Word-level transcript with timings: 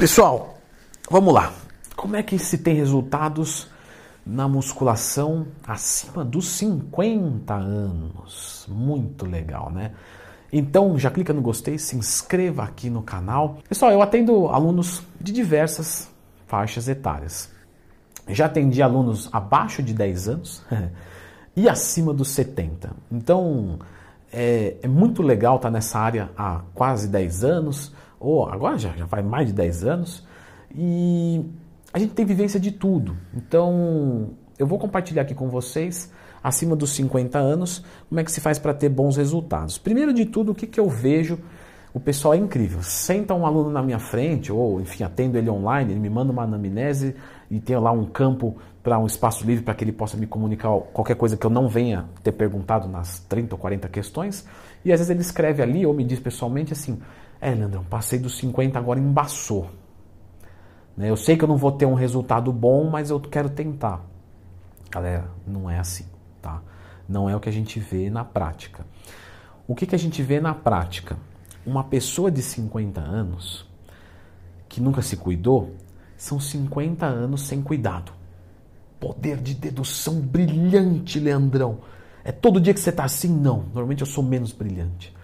Pessoal, 0.00 0.56
vamos 1.10 1.34
lá. 1.34 1.52
Como 1.94 2.16
é 2.16 2.22
que 2.22 2.38
se 2.38 2.56
tem 2.56 2.74
resultados 2.74 3.68
na 4.24 4.48
musculação 4.48 5.48
acima 5.62 6.24
dos 6.24 6.48
50 6.52 7.52
anos? 7.52 8.64
Muito 8.66 9.26
legal, 9.26 9.70
né? 9.70 9.92
Então 10.50 10.98
já 10.98 11.10
clica 11.10 11.34
no 11.34 11.42
gostei, 11.42 11.76
se 11.76 11.96
inscreva 11.96 12.62
aqui 12.62 12.88
no 12.88 13.02
canal. 13.02 13.58
Pessoal, 13.68 13.92
eu 13.92 14.00
atendo 14.00 14.48
alunos 14.48 15.02
de 15.20 15.32
diversas 15.32 16.10
faixas 16.46 16.88
etárias. 16.88 17.50
Já 18.26 18.46
atendi 18.46 18.80
alunos 18.80 19.28
abaixo 19.30 19.82
de 19.82 19.92
10 19.92 20.28
anos 20.30 20.62
e 21.54 21.68
acima 21.68 22.14
dos 22.14 22.28
70. 22.28 22.96
Então 23.12 23.78
é, 24.32 24.76
é, 24.82 24.88
muito 24.88 25.22
legal 25.22 25.56
estar 25.56 25.70
nessa 25.70 25.98
área 25.98 26.30
há 26.38 26.62
quase 26.72 27.06
10 27.06 27.44
anos, 27.44 27.92
ou 28.20 28.46
agora 28.46 28.78
já, 28.78 28.90
já 28.90 29.06
vai 29.06 29.22
mais 29.22 29.48
de 29.48 29.54
10 29.54 29.84
anos, 29.84 30.26
e 30.72 31.44
a 31.92 31.98
gente 31.98 32.12
tem 32.12 32.24
vivência 32.24 32.60
de 32.60 32.70
tudo. 32.70 33.16
Então 33.34 34.30
eu 34.58 34.66
vou 34.66 34.78
compartilhar 34.78 35.22
aqui 35.22 35.34
com 35.34 35.48
vocês, 35.48 36.12
acima 36.44 36.76
dos 36.76 36.90
50 36.90 37.38
anos, 37.38 37.82
como 38.08 38.20
é 38.20 38.24
que 38.24 38.30
se 38.30 38.40
faz 38.40 38.58
para 38.58 38.74
ter 38.74 38.90
bons 38.90 39.16
resultados. 39.16 39.78
Primeiro 39.78 40.12
de 40.12 40.26
tudo, 40.26 40.52
o 40.52 40.54
que, 40.54 40.66
que 40.66 40.78
eu 40.78 40.88
vejo 40.88 41.38
o 41.92 41.98
pessoal 41.98 42.34
é 42.34 42.36
incrível. 42.36 42.82
Senta 42.82 43.34
um 43.34 43.44
aluno 43.44 43.70
na 43.70 43.82
minha 43.82 43.98
frente, 43.98 44.52
ou 44.52 44.80
enfim, 44.80 45.02
atendo 45.02 45.36
ele 45.36 45.50
online, 45.50 45.92
ele 45.92 46.00
me 46.00 46.08
manda 46.08 46.30
uma 46.30 46.44
anamnese 46.44 47.16
e 47.50 47.58
tem 47.58 47.76
lá 47.76 47.90
um 47.90 48.04
campo 48.04 48.56
para 48.82 48.98
um 48.98 49.06
espaço 49.06 49.44
livre 49.44 49.64
para 49.64 49.74
que 49.74 49.82
ele 49.82 49.92
possa 49.92 50.16
me 50.16 50.26
comunicar 50.26 50.70
qualquer 50.92 51.16
coisa 51.16 51.36
que 51.36 51.44
eu 51.44 51.50
não 51.50 51.68
venha 51.68 52.06
ter 52.22 52.32
perguntado 52.32 52.88
nas 52.88 53.18
30 53.20 53.56
ou 53.56 53.58
40 53.58 53.88
questões. 53.88 54.46
E 54.84 54.92
às 54.92 55.00
vezes 55.00 55.10
ele 55.10 55.20
escreve 55.20 55.62
ali 55.62 55.84
ou 55.84 55.92
me 55.92 56.04
diz 56.04 56.20
pessoalmente 56.20 56.72
assim: 56.72 57.00
É, 57.40 57.54
Leandrão, 57.54 57.84
passei 57.84 58.18
dos 58.18 58.36
50, 58.38 58.78
agora 58.78 59.00
embaçou. 59.00 59.70
Né? 60.96 61.08
Eu 61.10 61.16
sei 61.16 61.36
que 61.36 61.44
eu 61.44 61.48
não 61.48 61.56
vou 61.56 61.72
ter 61.72 61.86
um 61.86 61.94
resultado 61.94 62.52
bom, 62.52 62.90
mas 62.90 63.10
eu 63.10 63.18
quero 63.18 63.48
tentar. 63.48 64.04
Galera, 64.90 65.30
não 65.46 65.70
é 65.70 65.78
assim, 65.78 66.04
tá? 66.42 66.60
Não 67.08 67.30
é 67.30 67.34
o 67.34 67.40
que 67.40 67.48
a 67.48 67.52
gente 67.52 67.80
vê 67.80 68.10
na 68.10 68.24
prática. 68.24 68.84
O 69.66 69.74
que, 69.74 69.86
que 69.86 69.94
a 69.94 69.98
gente 69.98 70.22
vê 70.22 70.40
na 70.40 70.54
prática? 70.54 71.16
uma 71.64 71.84
pessoa 71.84 72.30
de 72.30 72.42
50 72.42 73.00
anos 73.00 73.68
que 74.68 74.80
nunca 74.80 75.02
se 75.02 75.16
cuidou, 75.16 75.74
são 76.16 76.38
50 76.38 77.06
anos 77.06 77.42
sem 77.42 77.60
cuidado. 77.60 78.12
Poder 78.98 79.38
de 79.38 79.54
dedução 79.54 80.20
brilhante, 80.20 81.18
Leandrão. 81.18 81.78
É 82.22 82.30
todo 82.30 82.60
dia 82.60 82.74
que 82.74 82.80
você 82.80 82.90
está 82.90 83.04
assim? 83.04 83.28
Não. 83.28 83.64
Normalmente 83.64 84.02
eu 84.02 84.06
sou 84.06 84.22
menos 84.22 84.52
brilhante. 84.52 85.14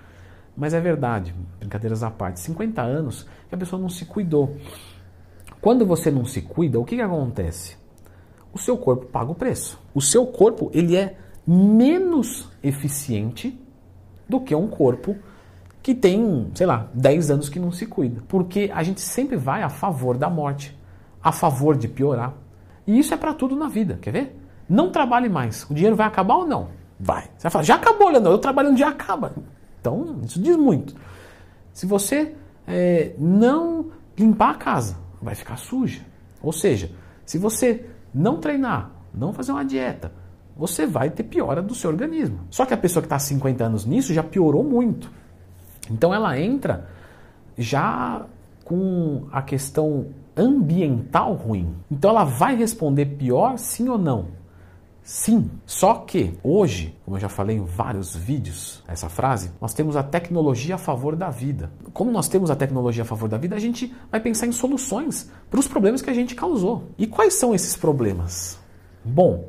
Mas 0.56 0.72
é 0.72 0.80
verdade, 0.80 1.34
brincadeiras 1.58 2.02
à 2.02 2.10
parte. 2.10 2.40
50 2.40 2.80
anos 2.80 3.26
que 3.48 3.54
a 3.54 3.58
pessoa 3.58 3.80
não 3.80 3.88
se 3.88 4.06
cuidou. 4.06 4.56
Quando 5.60 5.84
você 5.84 6.10
não 6.10 6.24
se 6.24 6.40
cuida, 6.42 6.78
o 6.78 6.84
que, 6.84 6.96
que 6.96 7.02
acontece? 7.02 7.76
O 8.52 8.58
seu 8.58 8.78
corpo 8.78 9.06
paga 9.06 9.30
o 9.30 9.34
preço. 9.34 9.78
O 9.94 10.00
seu 10.00 10.27
corpo 10.27 10.70
ele 10.72 10.96
é 10.96 11.16
menos 11.46 12.48
eficiente 12.62 13.58
do 14.28 14.40
que 14.40 14.54
um 14.54 14.66
corpo 14.66 15.16
que 15.82 15.94
tem, 15.94 16.50
sei 16.54 16.66
lá, 16.66 16.88
10 16.94 17.30
anos 17.30 17.48
que 17.48 17.60
não 17.60 17.70
se 17.70 17.86
cuida. 17.86 18.22
Porque 18.27 18.70
a 18.74 18.82
gente 18.82 19.00
sempre 19.00 19.36
vai 19.36 19.62
a 19.62 19.68
favor 19.68 20.16
da 20.16 20.28
morte, 20.30 20.77
a 21.22 21.30
favor 21.30 21.77
de 21.77 21.86
piorar. 21.86 22.34
E 22.86 22.98
isso 22.98 23.12
é 23.12 23.16
para 23.16 23.34
tudo 23.34 23.54
na 23.54 23.68
vida, 23.68 23.98
quer 24.00 24.10
ver? 24.10 24.40
Não 24.68 24.90
trabalhe 24.90 25.28
mais. 25.28 25.64
O 25.70 25.74
dinheiro 25.74 25.94
vai 25.94 26.06
acabar 26.06 26.36
ou 26.36 26.46
não? 26.46 26.68
Vai. 26.98 27.24
Você 27.36 27.42
vai 27.42 27.50
falar, 27.50 27.64
já 27.64 27.74
acabou, 27.74 28.08
Leandro, 28.08 28.32
eu 28.32 28.38
trabalhando 28.38 28.78
já 28.78 28.88
acaba. 28.88 29.32
Então, 29.87 30.17
isso 30.25 30.42
diz 30.42 30.56
muito. 30.56 30.97
Se 31.73 31.87
você 31.87 32.34
é, 32.67 33.12
não 33.19 33.87
limpar 34.19 34.51
a 34.51 34.55
casa, 34.55 34.97
vai 35.23 35.37
ficar 35.37 35.56
suja. 35.56 36.01
Ou 36.42 36.53
seja, 36.53 36.91
se 37.25 37.39
você 37.39 37.87
não 38.12 38.39
treinar, 38.41 38.91
não 39.14 39.33
fazer 39.33 39.53
uma 39.53 39.64
dieta, 39.64 40.11
você 40.57 40.87
vai 40.87 41.11
ter 41.11 41.23
piora 41.23 41.62
do 41.62 41.73
seu 41.73 41.89
organismo. 41.89 42.41
Só 42.51 42.67
que 42.67 42.75
a 42.75 42.77
pessoa 42.77 43.01
que 43.01 43.07
está 43.07 43.17
há 43.17 43.20
50 43.20 43.64
anos 43.64 43.85
nisso 43.85 44.13
já 44.13 44.25
piorou 44.25 44.64
muito. 44.64 45.08
Então 45.89 46.13
ela 46.13 46.36
entra 46.36 46.89
já 47.57 48.27
com 48.64 49.29
a 49.30 49.41
questão 49.41 50.07
ambiental 50.36 51.35
ruim. 51.35 51.73
Então 51.89 52.11
ela 52.11 52.25
vai 52.25 52.57
responder 52.57 53.07
pior, 53.07 53.57
sim 53.57 53.89
ou 53.89 53.98
não? 53.98 54.29
Sim. 55.06 55.52
Só 55.64 55.94
que 55.98 56.36
hoje, 56.42 56.98
como 57.05 57.17
eu 57.17 57.20
já 57.20 57.28
falei 57.28 57.58
em 57.58 57.64
vários 57.64 58.17
vídeos, 58.17 58.83
essa 58.89 59.08
frase, 59.08 59.52
nós 59.61 59.72
temos 59.72 59.94
a 59.94 60.02
tecnologia 60.02 60.74
a 60.74 60.78
favor 60.78 61.14
da 61.14 61.30
vida. 61.30 61.70
Como 61.92 62.11
nós 62.11 62.28
temos 62.28 62.50
a 62.50 62.56
tecnologia 62.56 63.05
a 63.05 63.06
favor 63.06 63.28
da 63.28 63.39
vida, 63.39 63.55
a 63.55 63.61
gente 63.61 63.95
vai 64.11 64.18
pensar 64.18 64.48
em 64.48 64.52
soluções 64.52 65.30
para 65.48 65.61
os 65.61 65.68
problemas 65.68 66.02
que 66.02 66.11
a 66.11 66.12
gente 66.12 66.34
causou. 66.34 66.89
E 66.98 67.06
quais 67.06 67.34
são 67.34 67.55
esses 67.55 67.77
problemas? 67.77 68.58
Bom, 69.05 69.45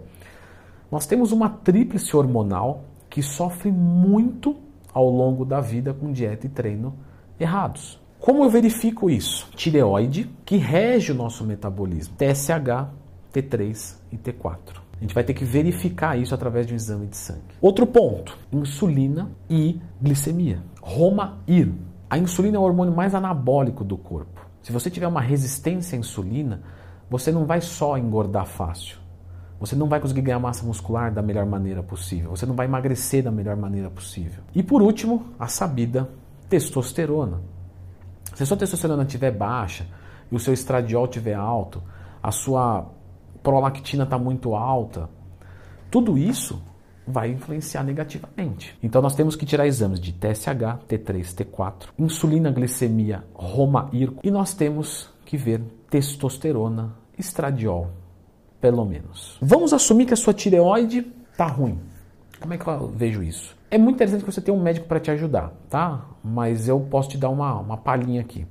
nós 0.92 1.08
temos 1.08 1.32
uma 1.32 1.50
tríplice 1.50 2.16
hormonal 2.16 2.84
que 3.10 3.24
sofre 3.24 3.72
muito 3.72 4.56
ao 4.94 5.10
longo 5.10 5.44
da 5.44 5.60
vida 5.60 5.92
com 5.92 6.12
dieta 6.12 6.46
e 6.46 6.50
treino 6.50 6.94
errados. 7.40 8.00
Como 8.20 8.44
eu 8.44 8.50
verifico 8.52 9.10
isso? 9.10 9.50
Tireoide, 9.56 10.30
que 10.46 10.58
rege 10.58 11.14
o 11.14 11.16
nosso 11.16 11.44
metabolismo, 11.44 12.16
TSH, 12.16 12.92
T3 13.34 13.96
e 14.12 14.18
T4. 14.18 14.87
A 14.98 15.02
gente 15.02 15.14
vai 15.14 15.24
ter 15.24 15.34
que 15.34 15.46
verificar 15.46 16.18
isso 16.18 16.34
através 16.34 16.66
de 16.66 16.74
um 16.74 16.76
exame 16.76 17.08
de 17.08 17.18
sangue. 17.18 17.56
Outro 17.62 17.86
ponto: 17.86 18.38
insulina 18.52 19.30
e 19.50 19.80
glicemia. 20.02 20.62
Roma-IR. 20.82 21.72
A 22.10 22.18
insulina 22.18 22.58
é 22.58 22.60
o 22.60 22.64
hormônio 22.64 22.96
mais 22.96 23.14
anabólico 23.14 23.84
do 23.84 23.98
corpo. 23.98 24.46
Se 24.64 24.72
você 24.72 24.90
tiver 24.90 25.08
uma 25.08 25.22
resistência 25.22 25.96
à 25.96 26.00
insulina, 26.00 26.62
você 27.10 27.32
não 27.32 27.46
vai 27.46 27.62
só 27.62 27.98
engordar 27.98 28.46
fácil. 28.46 28.98
Você 29.60 29.76
não 29.76 29.88
vai 29.88 30.00
conseguir 30.00 30.22
ganhar 30.22 30.40
massa 30.40 30.66
muscular 30.66 31.12
da 31.12 31.22
melhor 31.22 31.46
maneira 31.46 31.82
possível. 31.82 32.30
Você 32.30 32.46
não 32.46 32.56
vai 32.56 32.66
emagrecer 32.66 33.24
da 33.24 33.32
melhor 33.32 33.56
maneira 33.56 33.90
possível. 33.90 34.44
E 34.54 34.62
por 34.62 34.82
último, 34.82 35.28
a 35.40 35.48
sabida 35.48 36.10
testosterona. 36.50 37.42
Se 38.36 38.44
a 38.44 38.46
sua 38.46 38.58
testosterona 38.58 39.04
estiver 39.04 39.32
baixa 39.32 39.88
e 40.32 40.36
o 40.36 40.40
seu 40.40 40.54
estradiol 40.54 41.06
estiver 41.06 41.34
alto, 41.34 41.82
a 42.22 42.32
sua 42.32 42.88
prolactina 43.48 44.04
está 44.04 44.18
muito 44.18 44.56
alta, 44.56 45.10
tudo 45.90 46.18
isso 46.18 46.62
vai 47.08 47.32
influenciar 47.32 47.82
negativamente. 47.82 48.78
Então 48.84 49.02
nós 49.02 49.16
temos 49.16 49.38
que 49.38 49.46
tirar 49.46 49.66
exames 49.66 50.02
de 50.02 50.12
TSH, 50.12 50.84
T3, 50.86 51.34
T4, 51.34 51.88
insulina, 51.98 52.52
glicemia, 52.52 53.24
Roma, 53.34 53.90
IRCO 53.94 54.20
e 54.22 54.30
nós 54.30 54.54
temos 54.54 55.10
que 55.24 55.38
ver 55.38 55.62
testosterona, 55.90 56.94
estradiol 57.18 57.92
pelo 58.60 58.84
menos. 58.84 59.38
Vamos 59.42 59.72
assumir 59.72 60.08
que 60.08 60.14
a 60.14 60.18
sua 60.18 60.34
tireoide 60.34 61.10
está 61.32 61.46
ruim. 61.46 61.80
Como 62.42 62.54
é 62.54 62.58
que 62.58 62.68
eu 62.68 62.90
vejo 62.90 63.24
isso? 63.24 63.56
É 63.72 63.78
muito 63.78 63.96
interessante 63.96 64.26
que 64.26 64.32
você 64.32 64.42
tenha 64.42 64.58
um 64.58 64.62
médico 64.62 64.88
para 64.88 65.00
te 65.00 65.10
ajudar, 65.10 65.54
tá? 65.70 66.06
Mas 66.22 66.68
eu 66.68 66.82
posso 66.82 67.08
te 67.08 67.18
dar 67.18 67.30
uma, 67.30 67.58
uma 67.62 67.78
palhinha 67.78 68.20
aqui. 68.20 68.46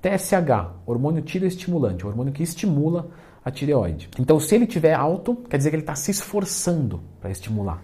TSH, 0.00 0.70
hormônio 0.86 1.20
tireoestimulante, 1.20 2.06
hormônio 2.06 2.32
que 2.32 2.44
estimula 2.44 3.10
a 3.50 3.52
tireoide. 3.52 4.08
Então, 4.18 4.40
se 4.40 4.54
ele 4.54 4.66
tiver 4.66 4.94
alto, 4.94 5.36
quer 5.48 5.58
dizer 5.58 5.70
que 5.70 5.76
ele 5.76 5.82
está 5.82 5.94
se 5.94 6.10
esforçando 6.10 7.02
para 7.20 7.30
estimular. 7.30 7.82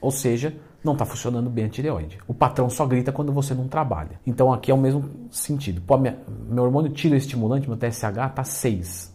Ou 0.00 0.10
seja, 0.10 0.54
não 0.84 0.92
está 0.92 1.04
funcionando 1.04 1.50
bem 1.50 1.64
a 1.64 1.68
tireoide. 1.68 2.18
O 2.26 2.34
patrão 2.34 2.68
só 2.68 2.86
grita 2.86 3.10
quando 3.10 3.32
você 3.32 3.54
não 3.54 3.66
trabalha. 3.66 4.20
Então, 4.26 4.52
aqui 4.52 4.70
é 4.70 4.74
o 4.74 4.78
mesmo 4.78 5.28
sentido. 5.30 5.80
Pô, 5.80 5.96
minha, 5.96 6.18
meu 6.48 6.64
hormônio 6.64 6.92
tireoestimulante, 6.92 7.68
meu 7.68 7.76
TSH, 7.78 8.28
está 8.28 8.44
6, 8.44 9.14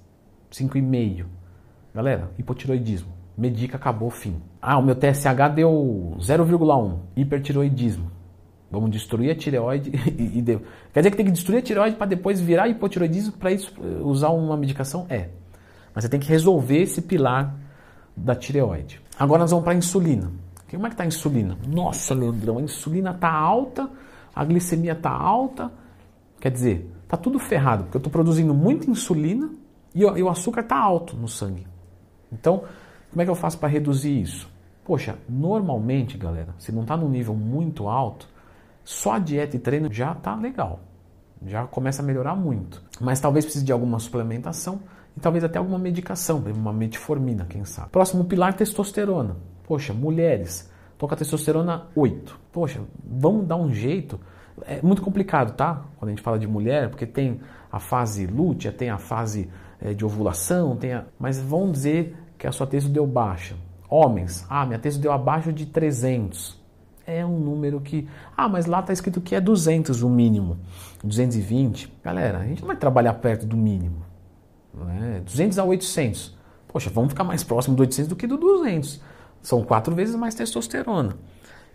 5,5. 0.52 1.26
Galera, 1.94 2.32
hipotiroidismo. 2.38 3.10
Medica, 3.38 3.78
acabou, 3.78 4.10
fim. 4.10 4.42
Ah, 4.62 4.78
o 4.78 4.84
meu 4.84 4.96
TSH 4.96 5.54
deu 5.56 6.16
0,1. 6.20 6.98
Hipertiroidismo. 7.16 8.12
Vamos 8.70 8.90
destruir 8.90 9.30
a 9.30 9.36
tireoide 9.36 9.92
e, 10.18 10.40
e 10.40 10.42
deu. 10.42 10.62
Quer 10.92 11.02
dizer 11.02 11.12
que 11.12 11.18
tem 11.18 11.26
que 11.26 11.32
destruir 11.32 11.60
a 11.60 11.62
tireoide 11.62 11.96
para 11.96 12.08
depois 12.08 12.42
virar 12.42 12.68
hipotiroidismo 12.68 13.34
para 13.34 13.52
isso 13.52 13.72
usar 14.02 14.30
uma 14.30 14.58
medicação? 14.58 15.06
É. 15.10 15.30
Mas 15.94 16.04
você 16.04 16.10
tem 16.10 16.20
que 16.20 16.28
resolver 16.28 16.82
esse 16.82 17.02
pilar 17.02 17.56
da 18.16 18.36
tireoide. 18.36 19.02
Agora 19.18 19.42
nós 19.42 19.52
vamos 19.52 19.64
para 19.64 19.74
a 19.74 19.76
insulina. 19.76 20.32
Como 20.70 20.88
é 20.88 20.90
que 20.90 20.96
está 20.96 21.04
a 21.04 21.08
insulina? 21.08 21.58
Nossa, 21.68 22.16
Leandrão, 22.16 22.58
a 22.58 22.62
insulina 22.62 23.12
está 23.12 23.32
alta, 23.32 23.90
a 24.36 24.44
glicemia 24.44 24.94
está 24.94 25.12
alta. 25.12 25.72
Quer 26.40 26.52
dizer, 26.52 26.92
está 27.04 27.16
tudo 27.16 27.38
ferrado, 27.38 27.84
porque 27.84 27.98
eu 27.98 28.00
estou 28.00 28.12
produzindo 28.12 28.54
muita 28.56 28.90
insulina 28.90 29.52
e 29.94 30.04
o 30.04 30.30
açúcar 30.30 30.62
está 30.62 30.78
alto 30.78 31.16
no 31.16 31.28
sangue. 31.28 31.68
Então, 32.32 32.64
como 33.12 33.22
é 33.22 33.26
que 33.26 33.30
eu 33.30 33.36
faço 33.36 33.60
para 33.60 33.70
reduzir 33.70 34.20
isso? 34.20 34.52
Poxa, 34.84 35.16
normalmente, 35.30 36.18
galera, 36.18 36.56
se 36.58 36.72
não 36.72 36.82
está 36.82 36.98
num 36.98 37.08
nível 37.08 37.36
muito 37.36 37.88
alto, 37.88 38.28
só 38.84 39.20
dieta 39.20 39.56
e 39.56 39.60
treino 39.60 39.94
já 39.94 40.14
está 40.14 40.36
legal. 40.36 40.80
Já 41.46 41.68
começa 41.68 42.02
a 42.02 42.06
melhorar 42.06 42.36
muito. 42.36 42.82
Mas 43.00 43.20
talvez 43.20 43.46
precise 43.46 43.64
de 43.64 43.72
alguma 43.72 44.00
suplementação 44.00 44.82
e 45.16 45.20
talvez 45.20 45.44
até 45.44 45.60
alguma 45.60 45.78
medicação, 45.78 46.44
uma 46.56 46.74
metformina, 46.74 47.46
quem 47.46 47.64
sabe. 47.66 47.90
Próximo 47.90 48.26
pilar, 48.26 48.54
testosterona. 48.54 49.38
Poxa, 49.64 49.94
mulheres, 49.94 50.72
tô 50.98 51.08
com 51.08 51.14
a 51.14 51.18
testosterona 51.18 51.88
8. 51.96 52.40
Poxa, 52.52 52.82
vamos 53.04 53.48
dar 53.48 53.56
um 53.56 53.72
jeito. 53.72 54.20
É 54.66 54.82
muito 54.82 55.02
complicado, 55.02 55.56
tá? 55.56 55.84
Quando 55.98 56.10
a 56.10 56.12
gente 56.12 56.22
fala 56.22 56.38
de 56.40 56.48
mulher, 56.48 56.90
porque 56.90 57.06
tem 57.06 57.40
a 57.72 57.80
fase 57.80 58.26
lútea, 58.26 58.72
tem 58.72 58.90
a 58.90 58.98
fase 58.98 59.50
é, 59.82 59.94
de 59.94 60.06
ovulação, 60.06 60.76
tem 60.76 60.94
a... 60.94 61.06
mas 61.20 61.40
vão 61.40 61.72
dizer 61.72 62.16
que 62.38 62.48
a 62.48 62.52
sua 62.52 62.68
testo 62.68 62.90
deu 62.90 63.06
baixa. 63.06 63.56
Homens, 63.90 64.46
ah, 64.50 64.66
minha 64.66 64.80
testo 64.80 65.00
deu 65.00 65.12
abaixo 65.12 65.54
de 65.54 65.66
300. 65.66 66.62
É 67.06 67.26
um 67.26 67.38
número 67.38 67.82
que, 67.82 68.08
ah, 68.36 68.48
mas 68.48 68.66
lá 68.66 68.80
está 68.80 68.94
escrito 68.94 69.22
que 69.22 69.36
é 69.36 69.42
200 69.42 70.02
o 70.02 70.10
mínimo, 70.10 70.58
220. 71.04 71.92
Galera, 72.04 72.40
a 72.40 72.46
gente 72.46 72.62
não 72.62 72.68
vai 72.68 72.78
trabalhar 72.78 73.14
perto 73.16 73.46
do 73.46 73.58
mínimo. 73.58 74.13
Né? 74.74 75.22
200 75.26 75.60
a 75.60 75.64
800. 75.64 76.36
Poxa, 76.68 76.90
vamos 76.90 77.12
ficar 77.12 77.24
mais 77.24 77.44
próximo 77.44 77.76
do 77.76 77.82
800 77.82 78.10
do 78.10 78.16
que 78.16 78.26
do 78.26 78.38
200. 78.38 79.00
São 79.42 79.64
quatro 79.64 79.94
vezes 79.94 80.16
mais 80.16 80.34
testosterona. 80.34 81.16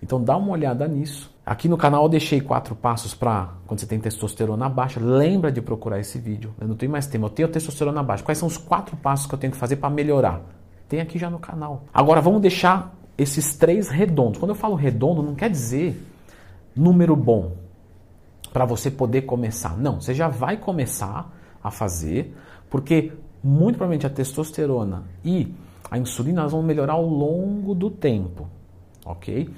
Então 0.03 0.23
dá 0.23 0.37
uma 0.37 0.51
olhada 0.53 0.87
nisso. 0.87 1.31
Aqui 1.45 1.69
no 1.69 1.77
canal 1.77 2.05
eu 2.05 2.09
deixei 2.09 2.41
quatro 2.41 2.75
passos 2.75 3.15
para 3.15 3.55
quando 3.67 3.81
você 3.81 3.87
tem 3.87 3.99
testosterona 3.99 4.69
baixa. 4.69 5.01
Lembra 5.01 5.51
de 5.51 5.61
procurar 5.61 5.99
esse 5.99 6.19
vídeo. 6.19 6.55
Eu 6.61 6.69
não 6.69 6.77
tenho 6.77 6.93
mais 6.93 7.07
tempo. 7.07 7.27
Eu 7.27 7.31
tenho 7.31 7.49
testosterona 7.49 8.03
baixa. 8.03 8.23
Quais 8.23 8.39
são 8.39 8.47
os 8.47 8.57
quatro 8.57 8.97
passos 8.97 9.27
que 9.27 9.35
eu 9.35 9.39
tenho 9.39 9.53
que 9.53 9.59
fazer 9.59 9.77
para 9.77 9.91
melhorar? 9.91 10.43
Tem 10.89 11.01
aqui 11.01 11.19
já 11.19 11.29
no 11.29 11.39
canal. 11.39 11.85
Agora 11.93 12.21
vamos 12.21 12.41
deixar 12.41 12.95
esses 13.17 13.57
três 13.57 13.89
redondos. 13.89 14.39
Quando 14.39 14.51
eu 14.51 14.55
falo 14.55 14.75
redondo, 14.75 15.23
não 15.23 15.35
quer 15.35 15.51
dizer 15.51 16.01
número 16.75 17.17
bom 17.17 17.53
para 18.53 18.65
você 18.65 18.91
poder 18.91 19.23
começar. 19.23 19.77
Não, 19.77 20.01
você 20.01 20.15
já 20.15 20.29
vai 20.29 20.57
começar 20.57 21.35
a 21.63 21.71
fazer, 21.71 22.35
porque 22.71 23.13
muito 23.43 23.77
provavelmente 23.77 24.07
a 24.07 24.11
testosterona 24.11 25.05
e 25.25 25.55
a 25.91 25.99
insulina 25.99 26.47
vão 26.47 26.63
melhorar 26.63 26.95
ao 26.95 27.07
longo 27.07 27.75
do 27.75 27.91
tempo, 27.91 28.49
ok? 29.05 29.49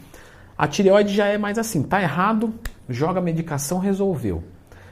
A 0.56 0.68
tireoide 0.68 1.14
já 1.14 1.26
é 1.26 1.38
mais 1.38 1.58
assim, 1.58 1.82
tá 1.82 2.02
errado, 2.02 2.52
joga 2.88 3.18
a 3.18 3.22
medicação, 3.22 3.78
resolveu. 3.78 4.44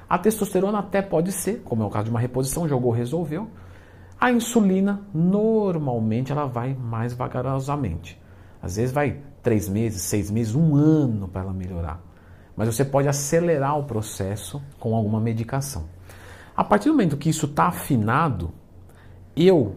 A 0.08 0.16
testosterona 0.16 0.78
até 0.78 1.02
pode 1.02 1.30
ser, 1.30 1.60
como 1.64 1.82
é 1.82 1.86
o 1.86 1.90
caso 1.90 2.06
de 2.06 2.10
uma 2.10 2.18
reposição, 2.18 2.66
jogou, 2.66 2.90
resolveu. 2.90 3.48
A 4.18 4.32
insulina, 4.32 5.02
normalmente, 5.12 6.32
ela 6.32 6.46
vai 6.46 6.74
mais 6.74 7.12
vagarosamente. 7.12 8.18
Às 8.62 8.76
vezes 8.76 8.90
vai 8.90 9.20
três 9.42 9.68
meses, 9.68 10.02
seis 10.02 10.30
meses, 10.30 10.54
um 10.54 10.74
ano 10.74 11.28
para 11.28 11.42
ela 11.42 11.52
melhorar. 11.52 12.00
Mas 12.56 12.74
você 12.74 12.84
pode 12.84 13.06
acelerar 13.06 13.78
o 13.78 13.84
processo 13.84 14.60
com 14.80 14.96
alguma 14.96 15.20
medicação. 15.20 15.84
A 16.58 16.64
partir 16.64 16.88
do 16.88 16.94
momento 16.94 17.16
que 17.16 17.30
isso 17.30 17.46
está 17.46 17.68
afinado, 17.68 18.50
eu 19.36 19.76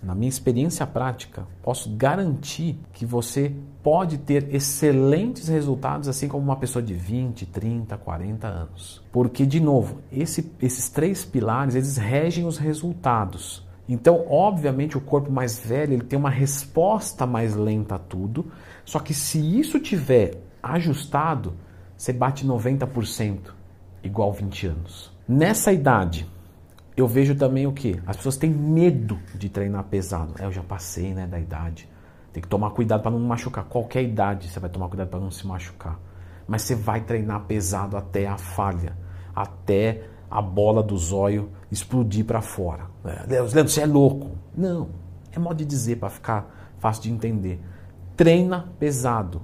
na 0.00 0.14
minha 0.14 0.28
experiência 0.28 0.86
prática, 0.86 1.44
posso 1.60 1.90
garantir 1.96 2.78
que 2.92 3.04
você 3.04 3.52
pode 3.82 4.16
ter 4.16 4.54
excelentes 4.54 5.48
resultados, 5.48 6.08
assim 6.08 6.28
como 6.28 6.44
uma 6.44 6.54
pessoa 6.54 6.82
de 6.82 6.94
20, 6.94 7.46
30, 7.46 7.98
40 7.98 8.46
anos. 8.46 9.02
Porque, 9.12 9.44
de 9.44 9.58
novo, 9.58 9.98
esse, 10.10 10.52
esses 10.62 10.88
três 10.88 11.24
pilares, 11.24 11.74
eles 11.74 11.96
regem 11.96 12.46
os 12.46 12.58
resultados. 12.58 13.66
Então, 13.88 14.24
obviamente, 14.30 14.96
o 14.96 15.00
corpo 15.00 15.32
mais 15.32 15.58
velho 15.58 15.94
ele 15.94 16.04
tem 16.04 16.18
uma 16.18 16.30
resposta 16.30 17.26
mais 17.26 17.56
lenta 17.56 17.96
a 17.96 17.98
tudo, 17.98 18.50
só 18.84 19.00
que 19.00 19.12
se 19.12 19.38
isso 19.58 19.80
tiver 19.80 20.40
ajustado, 20.62 21.54
você 21.96 22.12
bate 22.12 22.46
90%, 22.46 23.52
igual 24.02 24.32
20 24.32 24.66
anos. 24.68 25.19
Nessa 25.28 25.72
idade, 25.72 26.28
eu 26.96 27.06
vejo 27.06 27.34
também 27.34 27.66
o 27.66 27.72
que? 27.72 28.00
As 28.06 28.16
pessoas 28.16 28.36
têm 28.36 28.50
medo 28.50 29.18
de 29.34 29.48
treinar 29.48 29.84
pesado. 29.84 30.34
É, 30.38 30.44
eu 30.44 30.52
já 30.52 30.62
passei 30.62 31.14
né, 31.14 31.26
da 31.26 31.38
idade. 31.38 31.88
Tem 32.32 32.42
que 32.42 32.48
tomar 32.48 32.70
cuidado 32.70 33.02
para 33.02 33.10
não 33.10 33.20
machucar. 33.20 33.64
Qualquer 33.64 34.02
idade 34.02 34.48
você 34.48 34.60
vai 34.60 34.70
tomar 34.70 34.88
cuidado 34.88 35.08
para 35.08 35.20
não 35.20 35.30
se 35.30 35.46
machucar. 35.46 35.98
Mas 36.46 36.62
você 36.62 36.74
vai 36.74 37.00
treinar 37.00 37.42
pesado 37.42 37.96
até 37.96 38.26
a 38.26 38.36
falha, 38.36 38.96
até 39.34 40.04
a 40.30 40.40
bola 40.40 40.82
do 40.82 40.96
zóio 40.96 41.50
explodir 41.70 42.24
para 42.24 42.40
fora. 42.40 42.86
É, 43.04 43.26
Leandro, 43.26 43.68
você 43.68 43.80
é 43.80 43.86
louco. 43.86 44.32
Não, 44.56 44.90
é 45.32 45.38
modo 45.38 45.56
de 45.56 45.64
dizer 45.64 45.96
para 45.96 46.10
ficar 46.10 46.74
fácil 46.78 47.04
de 47.04 47.12
entender. 47.12 47.60
Treina 48.16 48.68
pesado. 48.78 49.42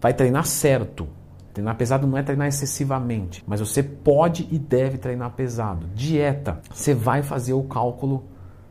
Vai 0.00 0.12
treinar 0.14 0.44
certo. 0.44 1.08
Treinar 1.58 1.76
pesado 1.76 2.06
não 2.06 2.16
é 2.16 2.22
treinar 2.22 2.46
excessivamente, 2.46 3.42
mas 3.44 3.58
você 3.58 3.82
pode 3.82 4.46
e 4.48 4.56
deve 4.56 4.96
treinar 4.96 5.32
pesado. 5.32 5.88
Dieta, 5.92 6.60
você 6.72 6.94
vai 6.94 7.20
fazer 7.20 7.52
o 7.52 7.64
cálculo 7.64 8.26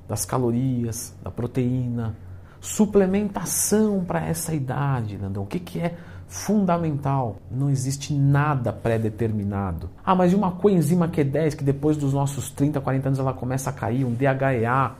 das 0.07 0.23
calorias, 0.23 1.13
da 1.21 1.29
proteína, 1.29 2.15
suplementação 2.61 4.05
para 4.05 4.25
essa 4.25 4.55
idade, 4.55 5.17
Nandão. 5.17 5.43
O 5.43 5.45
que, 5.45 5.59
que 5.59 5.81
é 5.81 5.97
fundamental? 6.27 7.41
Não 7.51 7.69
existe 7.69 8.13
nada 8.13 8.71
pré-determinado. 8.71 9.89
Ah, 10.01 10.15
mas 10.15 10.31
e 10.31 10.35
uma 10.35 10.53
coenzima 10.53 11.09
Q10 11.09 11.57
que 11.57 11.65
depois 11.65 11.97
dos 11.97 12.13
nossos 12.13 12.49
30, 12.51 12.79
40 12.79 13.09
anos 13.09 13.19
ela 13.19 13.33
começa 13.33 13.69
a 13.69 13.73
cair, 13.73 14.05
um 14.05 14.13
DHEA. 14.13 14.93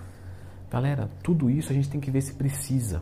Galera, 0.70 1.10
tudo 1.24 1.50
isso 1.50 1.72
a 1.72 1.74
gente 1.74 1.90
tem 1.90 2.02
que 2.02 2.12
ver 2.12 2.20
se 2.20 2.34
precisa. 2.34 3.02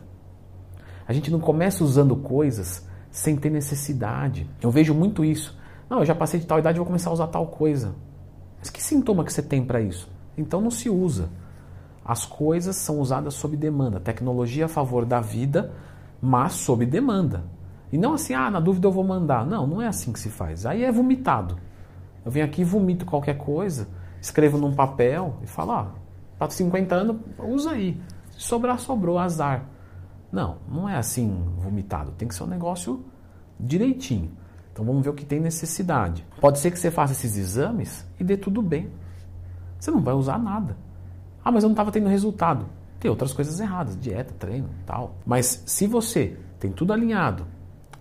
A 1.08 1.12
gente 1.12 1.28
não 1.28 1.40
começa 1.40 1.82
usando 1.82 2.14
coisas 2.14 2.85
sem 3.10 3.36
ter 3.36 3.50
necessidade. 3.50 4.48
Eu 4.60 4.70
vejo 4.70 4.94
muito 4.94 5.24
isso. 5.24 5.56
Não, 5.88 6.00
eu 6.00 6.04
já 6.04 6.14
passei 6.14 6.40
de 6.40 6.46
tal 6.46 6.58
idade, 6.58 6.78
vou 6.78 6.86
começar 6.86 7.10
a 7.10 7.12
usar 7.12 7.26
tal 7.28 7.46
coisa. 7.46 7.94
Mas 8.58 8.70
que 8.70 8.82
sintoma 8.82 9.24
que 9.24 9.32
você 9.32 9.42
tem 9.42 9.64
para 9.64 9.80
isso? 9.80 10.08
Então 10.36 10.60
não 10.60 10.70
se 10.70 10.90
usa. 10.90 11.30
As 12.04 12.24
coisas 12.24 12.76
são 12.76 13.00
usadas 13.00 13.34
sob 13.34 13.56
demanda. 13.56 13.98
Tecnologia 13.98 14.66
a 14.66 14.68
favor 14.68 15.04
da 15.04 15.20
vida, 15.20 15.72
mas 16.20 16.52
sob 16.54 16.84
demanda. 16.86 17.44
E 17.92 17.98
não 17.98 18.14
assim, 18.14 18.34
ah, 18.34 18.50
na 18.50 18.60
dúvida 18.60 18.86
eu 18.86 18.92
vou 18.92 19.04
mandar. 19.04 19.46
Não, 19.46 19.66
não 19.66 19.82
é 19.82 19.86
assim 19.86 20.12
que 20.12 20.20
se 20.20 20.28
faz. 20.28 20.66
Aí 20.66 20.84
é 20.84 20.92
vomitado. 20.92 21.58
Eu 22.24 22.30
venho 22.30 22.44
aqui 22.44 22.64
vomito 22.64 23.06
qualquer 23.06 23.38
coisa, 23.38 23.88
escrevo 24.20 24.58
num 24.58 24.74
papel 24.74 25.36
e 25.42 25.46
falo, 25.46 25.72
ah, 25.72 25.94
50 26.48 26.94
anos, 26.94 27.16
usa 27.38 27.70
aí. 27.70 28.00
Se 28.32 28.42
sobrar, 28.42 28.78
sobrou, 28.78 29.18
azar. 29.18 29.64
Não, 30.30 30.58
não 30.68 30.88
é 30.88 30.96
assim 30.96 31.46
vomitado. 31.58 32.12
Tem 32.12 32.26
que 32.28 32.34
ser 32.34 32.44
um 32.44 32.48
negócio 32.48 33.04
direitinho. 33.58 34.30
Então 34.72 34.84
vamos 34.84 35.02
ver 35.02 35.10
o 35.10 35.14
que 35.14 35.24
tem 35.24 35.40
necessidade. 35.40 36.26
Pode 36.40 36.58
ser 36.58 36.70
que 36.70 36.78
você 36.78 36.90
faça 36.90 37.12
esses 37.12 37.36
exames 37.36 38.04
e 38.20 38.24
dê 38.24 38.36
tudo 38.36 38.60
bem. 38.60 38.90
Você 39.78 39.90
não 39.90 40.02
vai 40.02 40.14
usar 40.14 40.38
nada. 40.38 40.76
Ah, 41.44 41.50
mas 41.50 41.62
eu 41.62 41.68
não 41.68 41.74
estava 41.74 41.90
tendo 41.90 42.08
resultado. 42.08 42.66
Tem 42.98 43.10
outras 43.10 43.32
coisas 43.32 43.60
erradas, 43.60 43.98
dieta, 43.98 44.34
treino, 44.38 44.68
tal. 44.84 45.16
Mas 45.24 45.62
se 45.66 45.86
você 45.86 46.36
tem 46.58 46.72
tudo 46.72 46.92
alinhado, 46.92 47.46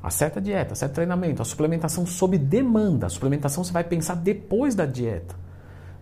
acerta 0.02 0.40
a 0.40 0.42
dieta, 0.42 0.74
acerta 0.74 0.94
o 0.94 0.96
treinamento, 0.96 1.42
a 1.42 1.46
suplementação 1.46 2.06
sob 2.06 2.38
demanda, 2.38 3.06
a 3.06 3.10
suplementação 3.10 3.64
você 3.64 3.72
vai 3.72 3.84
pensar 3.84 4.16
depois 4.16 4.76
da 4.76 4.86
dieta, 4.86 5.36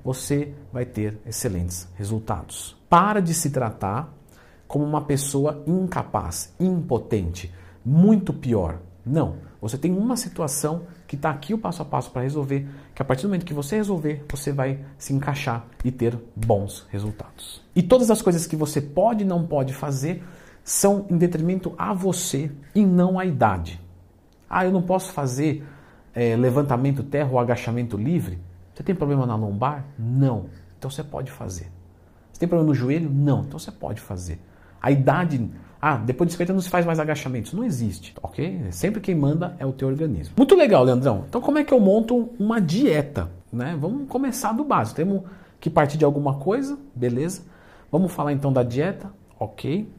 você 0.04 0.54
vai 0.72 0.86
ter 0.86 1.20
excelentes 1.26 1.88
resultados. 1.96 2.76
Para 2.90 3.22
de 3.22 3.34
se 3.34 3.50
tratar 3.50 4.14
como 4.74 4.86
uma 4.86 5.02
pessoa 5.02 5.62
incapaz, 5.68 6.52
impotente, 6.60 7.54
muito 7.86 8.34
pior. 8.34 8.80
Não. 9.06 9.36
Você 9.62 9.78
tem 9.78 9.96
uma 9.96 10.18
situação 10.18 10.88
que 11.06 11.16
está 11.16 11.30
aqui 11.30 11.54
o 11.54 11.60
passo 11.60 11.84
a 11.84 11.86
passo 11.86 12.10
para 12.10 12.24
resolver, 12.24 12.68
que 12.96 13.00
a 13.00 13.06
partir 13.06 13.22
do 13.22 13.28
momento 13.28 13.46
que 13.46 13.54
você 13.54 13.76
resolver, 13.76 14.26
você 14.28 14.52
vai 14.52 14.84
se 14.98 15.14
encaixar 15.14 15.68
e 15.86 15.92
ter 15.92 16.18
bons 16.36 16.88
resultados. 16.90 17.62
E 17.76 17.84
todas 17.84 18.10
as 18.10 18.20
coisas 18.20 18.48
que 18.48 18.56
você 18.56 18.82
pode 18.82 19.24
e 19.24 19.28
não 19.28 19.46
pode 19.46 19.76
fazer 19.76 20.24
são 20.64 21.06
em 21.08 21.20
detrimento 21.20 21.76
a 21.78 21.94
você 21.94 22.52
e 22.74 22.84
não 22.84 23.20
à 23.20 23.26
idade. 23.28 23.80
Ah, 24.50 24.66
eu 24.66 24.72
não 24.72 24.82
posso 24.82 25.12
fazer 25.12 25.64
é, 26.16 26.36
levantamento 26.36 27.04
terra 27.04 27.30
ou 27.32 27.38
agachamento 27.38 27.96
livre? 27.96 28.40
Você 28.74 28.82
tem 28.82 28.96
problema 28.96 29.28
na 29.28 29.36
lombar? 29.36 29.86
Não. 30.00 30.48
Então 30.80 30.90
você 30.90 31.04
pode 31.04 31.30
fazer. 31.30 31.72
Você 32.32 32.40
tem 32.40 32.50
problema 32.50 32.70
no 32.70 32.74
joelho? 32.74 33.12
Não. 33.12 33.42
Então 33.42 33.60
você 33.60 33.72
pode 33.72 34.02
fazer. 34.02 34.42
A 34.84 34.92
idade. 34.92 35.50
Ah, 35.82 35.96
depois 35.96 36.28
de 36.28 36.34
50 36.34 36.52
anos 36.52 36.66
se 36.66 36.70
faz 36.70 36.86
mais 36.86 37.00
agachamentos. 37.00 37.54
Não 37.54 37.64
existe, 37.64 38.14
ok? 38.22 38.68
Sempre 38.70 39.00
quem 39.00 39.16
manda 39.16 39.56
é 39.58 39.66
o 39.66 39.72
teu 39.72 39.88
organismo. 39.88 40.34
Muito 40.38 40.56
legal, 40.56 40.84
Leandrão. 40.84 41.24
Então, 41.28 41.40
como 41.40 41.58
é 41.58 41.64
que 41.64 41.74
eu 41.74 41.80
monto 41.80 42.30
uma 42.38 42.60
dieta? 42.60 43.32
Né? 43.52 43.78
Vamos 43.80 44.10
começar 44.10 44.52
do 44.52 44.66
básico. 44.66 44.98
Temos 44.98 45.22
que 45.60 45.70
partir 45.70 45.98
de 45.98 46.04
alguma 46.04 46.36
coisa, 46.36 46.78
beleza? 46.94 47.44
Vamos 47.90 48.12
falar 48.12 48.34
então 48.34 48.52
da 48.52 48.64
dieta, 48.64 49.10
ok? 49.40 49.90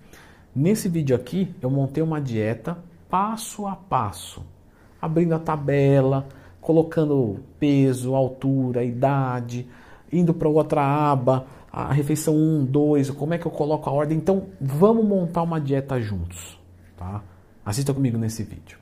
Nesse 0.54 0.88
vídeo 0.88 1.16
aqui, 1.16 1.54
eu 1.62 1.70
montei 1.70 2.02
uma 2.02 2.20
dieta 2.20 2.76
passo 3.08 3.66
a 3.66 3.74
passo, 3.74 4.44
abrindo 5.00 5.34
a 5.34 5.38
tabela, 5.38 6.26
colocando 6.60 7.40
peso, 7.58 8.14
altura, 8.14 8.84
idade, 8.84 9.68
indo 10.12 10.34
para 10.34 10.48
outra 10.48 10.82
aba, 10.82 11.46
a 11.76 11.92
refeição 11.92 12.36
1, 12.36 12.66
2, 12.66 13.10
como 13.10 13.34
é 13.34 13.38
que 13.38 13.46
eu 13.46 13.50
coloco 13.50 13.90
a 13.90 13.92
ordem. 13.92 14.16
Então, 14.16 14.46
vamos 14.60 15.04
montar 15.04 15.42
uma 15.42 15.60
dieta 15.60 16.00
juntos, 16.00 16.56
tá? 16.96 17.20
Assista 17.66 17.92
comigo 17.92 18.16
nesse 18.16 18.44
vídeo. 18.44 18.72